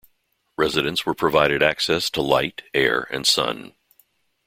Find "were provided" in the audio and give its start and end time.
1.05-1.61